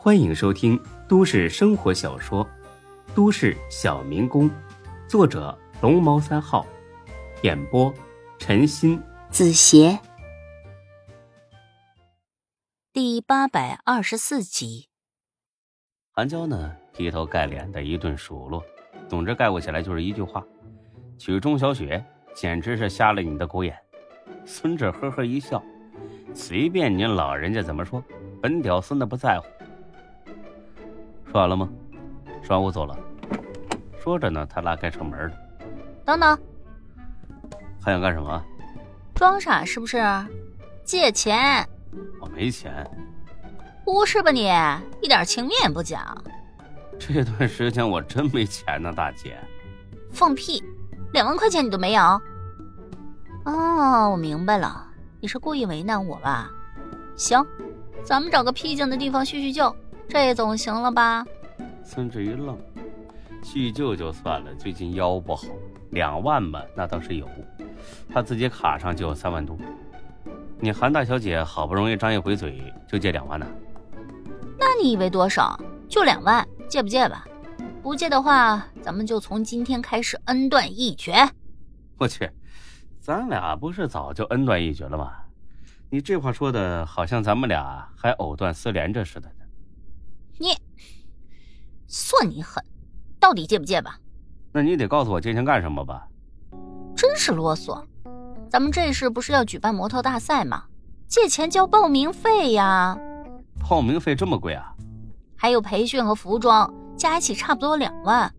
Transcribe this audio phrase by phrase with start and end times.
[0.00, 2.44] 欢迎收听都市生活小说
[3.16, 4.48] 《都市小民工》，
[5.08, 6.64] 作者龙猫三号，
[7.42, 7.92] 演播
[8.38, 9.98] 陈鑫、子邪，
[12.92, 14.88] 第八百二十四集。
[16.12, 18.62] 韩娇呢，劈头盖脸的一顿数落，
[19.08, 20.46] 总之概括起来就是一句话：
[21.18, 22.02] 娶钟小雪
[22.36, 23.76] 简直是瞎了你的狗眼。
[24.44, 25.60] 孙志呵呵一笑，
[26.32, 28.00] 随便您老人家怎么说，
[28.40, 29.46] 本屌丝那不在乎。
[31.30, 31.68] 说完了吗？
[32.42, 32.96] 说完我走了。
[34.02, 35.36] 说着呢，他拉开车门了。
[36.04, 36.38] 等等，
[37.80, 38.42] 还想干什么？
[39.14, 40.02] 装傻是不是？
[40.84, 41.68] 借钱？
[42.20, 42.88] 我没钱。
[43.84, 44.50] 不是吧你？
[45.02, 46.16] 一点情面也不讲。
[46.98, 49.36] 这段时间我真没钱呢，大姐。
[50.10, 50.62] 放屁！
[51.12, 52.02] 两万块钱你都没有？
[53.44, 54.86] 哦，我明白了，
[55.20, 56.50] 你是故意为难我吧？
[57.16, 57.44] 行，
[58.02, 59.74] 咱们找个僻静的地方叙叙旧。
[60.08, 61.24] 这总行了吧？
[61.84, 62.58] 孙志一愣，
[63.42, 65.44] 叙旧就算了，最近腰不好，
[65.90, 67.28] 两万嘛，那倒是有，
[68.12, 69.56] 他自己卡上就有三万多。
[70.60, 73.46] 你韩大小姐好不容易张一回嘴，就借两万呢？
[74.58, 75.58] 那你以为多少？
[75.88, 77.26] 就两万，借不借吧？
[77.82, 81.14] 不借的话，咱们就从今天开始恩断义绝。
[81.98, 82.28] 我去，
[82.98, 85.12] 咱俩不是早就恩断义绝了吗？
[85.90, 89.30] 你这话说的好像咱们俩还藕断丝连着似的。
[90.38, 90.56] 你
[91.86, 92.62] 算你狠，
[93.18, 93.98] 到底借不借吧？
[94.52, 96.06] 那你得告诉我借钱干什么吧？
[96.96, 97.84] 真是啰嗦！
[98.50, 100.64] 咱们这是不是要举办模特大赛吗？
[101.06, 102.98] 借钱交报名费呀！
[103.68, 104.74] 报名费这么贵啊？
[105.36, 108.32] 还有培训和服装，加一起差不多两万。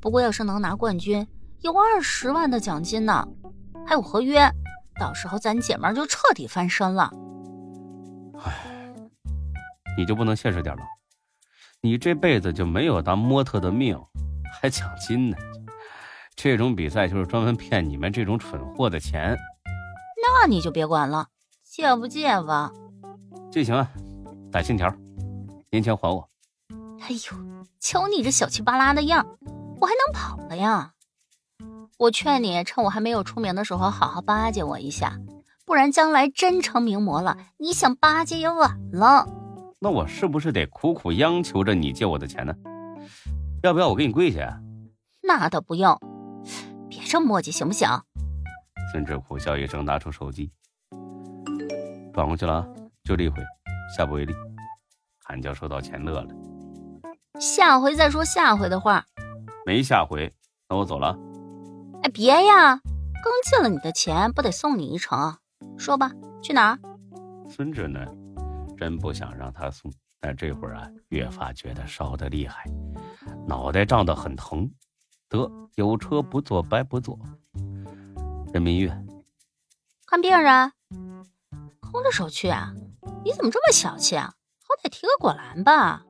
[0.00, 1.26] 不过要是能拿冠军，
[1.62, 3.26] 有二十万的奖金呢。
[3.86, 4.48] 还有合约，
[5.00, 7.10] 到时候咱姐们就彻底翻身了。
[8.44, 8.52] 唉，
[9.96, 10.82] 你就不能现实点了？
[11.80, 13.96] 你这辈子就没有当模特的命，
[14.60, 15.36] 还奖金呢？
[16.34, 19.36] 这种比赛就是专门骗你们这种蠢货的钱。
[20.20, 21.28] 那你就别管了，
[21.62, 22.72] 借不借吧？
[23.52, 23.88] 借行啊，
[24.50, 24.92] 打欠条，
[25.70, 26.28] 年钱还我。
[27.00, 29.24] 哎呦，瞧你这小气巴拉的样，
[29.80, 30.94] 我还能跑了呀？
[31.96, 35.16] 我劝你趁我还没有出名的时候，好好巴结我一下，
[35.64, 39.28] 不然将来真成名模了，你想巴结也晚了。
[39.80, 42.54] 那我是不是得苦苦央求着你借我的钱呢？
[43.62, 44.60] 要不要我给你跪下？
[45.22, 45.96] 那倒不用，
[46.88, 47.88] 别这么磨叽，行不行？
[48.90, 50.50] 孙志苦笑一声，拿出手机，
[52.12, 52.66] 转过去了，
[53.04, 53.42] 就这一回，
[53.96, 54.34] 下不为例。
[55.22, 56.28] 韩娇收到钱乐了，
[57.38, 59.04] 下回再说下回的话。
[59.66, 60.32] 没下回，
[60.68, 61.16] 那我走了。
[62.02, 62.80] 哎，别呀，
[63.22, 65.36] 刚借了你的钱，不得送你一程？
[65.76, 66.10] 说吧，
[66.42, 66.78] 去哪儿？
[67.50, 68.00] 孙志呢？
[68.78, 72.64] 真不想让他送，但这会儿啊，越发觉得烧得厉害，
[73.46, 74.70] 脑袋胀得很疼。
[75.28, 77.18] 得，有车不坐白不坐。
[78.52, 79.06] 人民医院
[80.06, 80.72] 看病人？
[81.80, 82.72] 空着手去啊？
[83.24, 84.32] 你怎么这么小气啊？
[84.62, 86.04] 好歹提个果篮吧。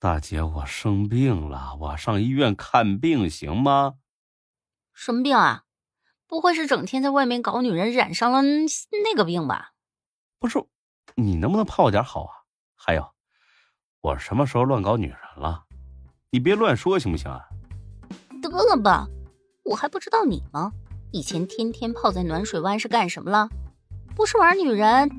[0.00, 3.96] 大姐，我生病了，我上医院看病行吗？
[4.94, 5.64] 什么病啊？
[6.26, 9.72] 不会是整天在外面搞女人，染上了那个病吧？
[10.38, 10.64] 不是。
[11.20, 12.32] 你能不能泡点好啊？
[12.76, 13.04] 还有，
[14.00, 15.64] 我什么时候乱搞女人了？
[16.30, 17.40] 你别乱说行不行啊？
[18.40, 19.08] 得了吧，
[19.64, 20.70] 我还不知道你吗？
[21.10, 23.48] 以前天天泡在暖水湾是干什么了？
[24.14, 25.10] 不是玩女人，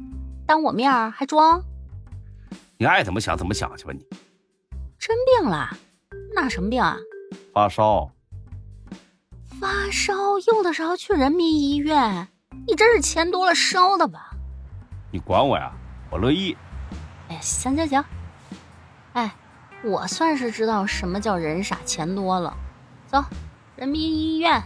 [0.47, 1.61] 当我面还装？
[2.77, 3.99] 你爱怎么想怎么想去吧你。
[4.97, 5.67] 真病了？
[6.33, 6.95] 那什么病啊？
[7.51, 8.09] 发烧。
[9.59, 12.29] 发烧用得着去人民医院？
[12.65, 14.31] 你真是钱多了烧的吧？
[15.11, 15.75] 你管我呀？
[16.09, 16.57] 我乐意。
[17.29, 18.03] 哎呀，行行行，
[19.13, 19.31] 哎，
[19.83, 22.55] 我算是知道什么叫人傻钱多了。
[23.05, 23.23] 走，
[23.75, 24.61] 人民医院。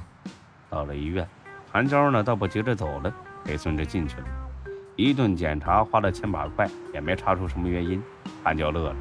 [0.70, 1.28] 到了医院，
[1.72, 4.26] 韩娇呢倒不急着走了，陪孙志进去了。
[4.96, 8.02] 一顿检查花了千把块，也没查出什么原因。
[8.44, 8.96] 韩娇乐了。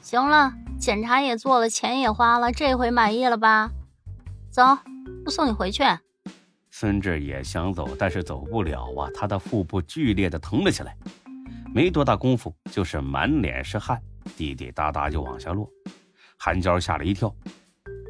[0.00, 3.70] 行了，检查也做了，钱也花了，这回满意了吧？
[4.50, 4.62] 走，
[5.26, 5.82] 我送你回去。
[6.70, 10.96] 孙志也想走，但是走不了啊，他的腹部剧烈的疼了起来。
[11.74, 14.00] 没多大功夫，就是满脸是汗，
[14.36, 15.68] 滴滴答答就往下落。
[16.38, 17.34] 韩娇吓了一跳：“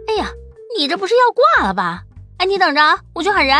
[0.06, 0.28] 哎呀，
[0.78, 2.04] 你这不是要挂了吧？
[2.36, 3.56] 哎，你等着啊，我去喊人。”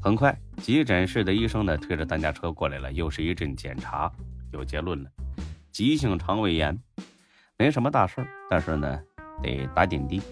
[0.00, 4.08] 很快，急诊室的医生呢推着担架车过来了，又是一阵检查，
[4.52, 5.10] 有结论了：
[5.72, 6.80] 急性肠胃炎，
[7.58, 9.00] 没什么大事但是呢
[9.42, 10.22] 得打点滴。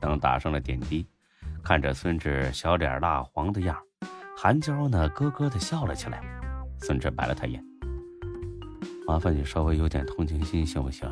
[0.00, 1.04] 等打上了点滴，
[1.64, 3.76] 看着孙志小脸蜡黄的样，
[4.36, 6.22] 韩娇呢咯咯的笑了起来。
[6.82, 7.64] 孙志白了他一眼
[9.06, 11.08] ：“麻烦你稍微有点同情心行不行？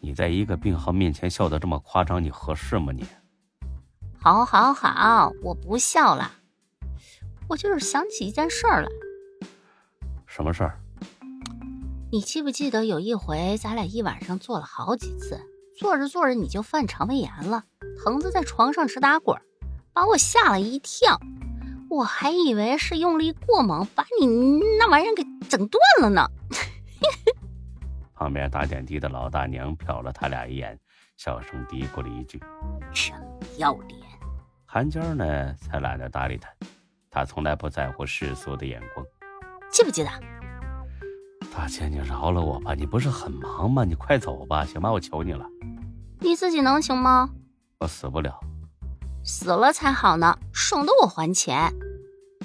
[0.00, 2.92] 你在一个病号面前笑得这么夸张，你合适吗？
[2.92, 3.04] 你？
[4.18, 6.30] 好，好，好，我不笑了。
[7.48, 8.88] 我就是想起一件事儿来。
[10.26, 10.78] 什么事儿？
[12.12, 15.40] 你记不记得有一回咱俩一晚上做了好几次，
[15.78, 17.64] 做着做着你就犯肠胃炎了，
[18.02, 19.40] 疼得在床上直打滚，
[19.92, 21.18] 把我吓了一跳。
[21.90, 24.26] 我还以为是用力过猛，把你
[24.78, 26.24] 那玩意儿给整断了呢。
[28.14, 30.78] 旁边打点滴的老大娘瞟了他俩一眼，
[31.16, 32.40] 小声嘀咕了一句
[32.94, 33.12] ：“真
[33.58, 34.00] 要脸。”
[34.64, 36.48] 韩娇呢，才懒得搭理他。
[37.10, 39.04] 他从来不在乎世俗的眼光。
[39.68, 40.10] 记不记得？
[41.52, 42.72] 大姐，你饶了我吧！
[42.72, 43.84] 你不是很忙吗？
[43.84, 44.92] 你快走吧，行吗？
[44.92, 45.44] 我求你了。
[46.20, 47.28] 你自己能行吗？
[47.80, 48.38] 我死不了，
[49.24, 51.72] 死了才好呢，省得我还钱。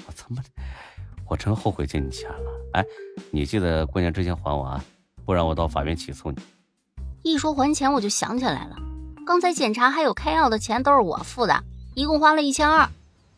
[0.06, 0.48] 我他妈的，
[1.28, 2.50] 我真后悔借你钱了。
[2.74, 2.84] 哎，
[3.30, 4.84] 你记得过年之前还我啊，
[5.24, 6.38] 不然我到法院起诉你。
[7.22, 8.76] 一说还钱，我就想起来了，
[9.26, 11.64] 刚才检查还有开药的钱都是我付的，
[11.94, 12.88] 一共花了一千二，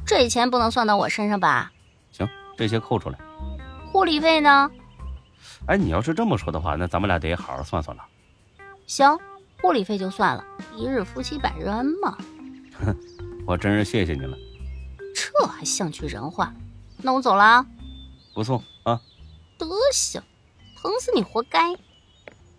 [0.05, 1.73] 这钱不能算到我身上吧？
[2.11, 3.19] 行，这些扣出来。
[3.91, 4.71] 护理费呢？
[5.67, 8.03] 哎，你要是这么说的话，那咱们俩得好好算算了。
[8.87, 9.19] 行，
[9.63, 10.45] 护理费就算了，
[10.77, 12.19] 一日夫妻百日恩嘛。
[13.49, 14.37] 哼，我真是谢谢你了。
[15.15, 16.53] 这还像句人话？
[16.99, 17.67] 那我走了啊。
[18.35, 19.01] 不送啊。
[19.59, 20.23] 德行，
[20.77, 21.75] 疼死你活该。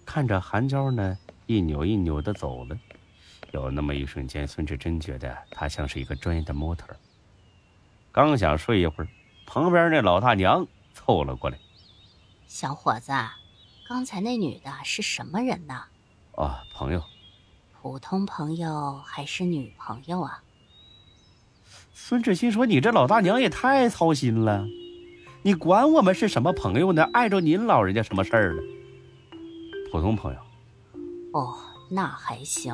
[0.04, 1.16] 看着韩娇呢，
[1.46, 2.76] 一扭一扭的走了，
[3.52, 6.88] 有那么一瞬间，孙志真觉得她像是一个专业的模特。
[8.12, 9.08] 刚想睡一会儿，
[9.46, 10.66] 旁边那老大娘
[10.96, 11.60] 凑了过来。
[12.48, 13.12] 小伙子，
[13.88, 15.84] 刚才那女的是什么人呢？
[16.36, 17.04] 啊，朋友。
[17.80, 20.44] 普通朋友还是女朋友啊？
[22.02, 24.66] 孙志新说：“你这老大娘也太操心了，
[25.44, 27.04] 你管我们是什么朋友呢？
[27.14, 28.64] 碍着您老人家什么事儿了？
[29.92, 30.40] 普通朋友。
[31.34, 31.54] 哦，
[31.92, 32.74] 那还行，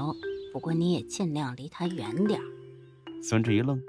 [0.54, 2.40] 不过你也尽量离他远点
[3.22, 3.82] 孙志一愣，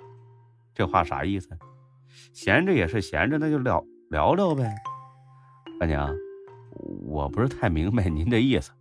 [0.75, 1.51] 这话啥意思？
[2.33, 4.75] 闲着也是闲着，那就聊聊聊呗。
[5.79, 6.13] 大娘，
[7.05, 8.73] 我不是太明白您的意思。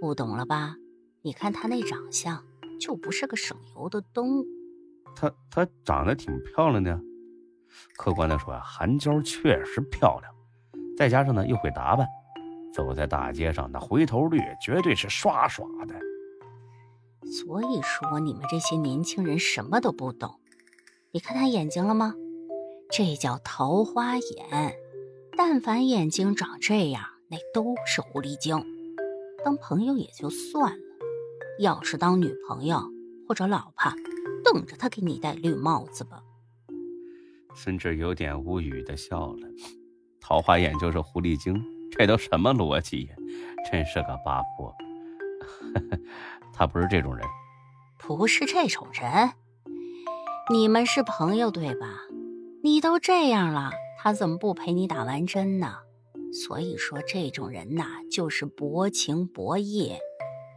[0.00, 0.74] 不懂了吧？
[1.22, 2.42] 你看他那长相，
[2.80, 4.44] 就不是个省油的灯。
[5.14, 7.00] 她她长得挺漂亮的。
[7.96, 10.32] 客观的说呀，韩娇确实漂亮，
[10.96, 12.06] 再加上呢又会打扮，
[12.72, 15.94] 走在大街上那回头率绝对是刷刷的。
[17.26, 20.38] 所以说你们这些年轻人什么都不懂。
[21.10, 22.14] 你看他眼睛了吗？
[22.90, 24.76] 这叫桃花眼。
[25.36, 28.56] 但凡眼睛长这样，那都是狐狸精。
[29.44, 30.78] 当朋友也就算了，
[31.58, 32.80] 要是当女朋友
[33.26, 33.90] 或者老婆，
[34.44, 36.22] 等着他给你戴绿帽子吧。
[37.54, 39.48] 孙志有点无语的笑了。
[40.20, 43.14] 桃花眼就是狐狸精，这都什么逻辑呀？
[43.70, 44.74] 真是个八婆。
[46.52, 47.26] 他不是这种人，
[47.98, 49.30] 不是这种人。
[50.50, 51.86] 你们是朋友对吧？
[52.62, 53.70] 你都这样了。
[53.98, 55.76] 他怎么不陪你打完针呢？
[56.32, 59.92] 所以说这种人呐，就是薄情薄义。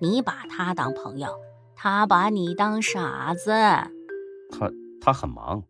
[0.02, 1.30] 你把他当朋友，
[1.80, 3.52] 他把你当傻子。
[3.52, 5.64] 他他很忙，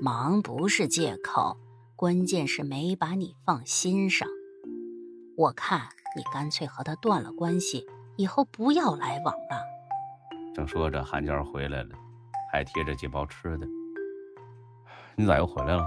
[0.00, 1.56] 忙不是借口，
[1.96, 4.28] 关键是没把你放心上。
[5.36, 5.80] 我看
[6.16, 7.84] 你干脆和他断了关系，
[8.16, 9.60] 以后不要来往了。
[10.54, 11.88] 正说着，韩娇回来了，
[12.52, 13.66] 还提着几包吃的。
[15.16, 15.84] 你咋又回来了？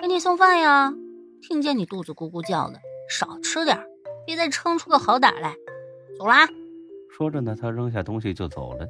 [0.00, 0.94] 给你送饭呀！
[1.40, 3.84] 听见你肚子咕咕叫的，少吃点，
[4.24, 5.56] 别再撑出个好歹来。
[6.16, 6.46] 走啦！
[7.16, 8.88] 说着呢，他扔下东西就走了。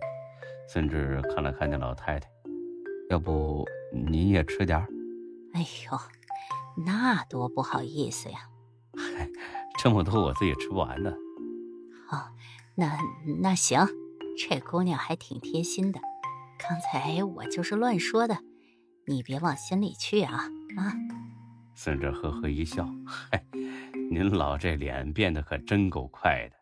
[0.69, 2.31] 孙志看了看那老太太，
[3.11, 4.79] 要不您也吃点？
[5.53, 5.99] 哎呦，
[6.87, 8.49] 那多不好意思呀！
[8.97, 9.29] 嗨，
[9.77, 11.11] 这么多我自己吃不完呢。
[12.11, 12.31] 哦，
[12.77, 12.97] 那
[13.41, 13.85] 那行，
[14.39, 16.01] 这姑娘还挺贴心的。
[16.59, 18.39] 刚才我就是乱说的，
[19.09, 20.45] 你别往心里去啊。
[20.79, 20.95] 啊！
[21.75, 23.45] 孙志呵呵一笑，嗨，
[24.13, 26.62] 您老这脸变得可真够快的。